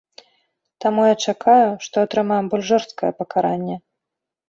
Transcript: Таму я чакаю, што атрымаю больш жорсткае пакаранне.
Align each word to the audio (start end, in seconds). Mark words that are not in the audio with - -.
Таму 0.85 1.01
я 1.13 1.19
чакаю, 1.33 1.69
што 1.89 1.95
атрымаю 2.07 2.43
больш 2.51 2.65
жорсткае 2.73 3.11
пакаранне. 3.25 3.83